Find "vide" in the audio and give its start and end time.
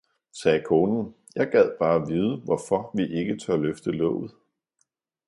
2.07-2.37